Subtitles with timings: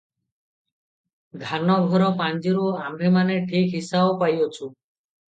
[1.41, 4.71] ଧାନଘର ପାଞ୍ଜିରୁ ଆମ୍ଭେମାନେ ଠିକ୍ ହିସାବ ପାଇଅଛୁ।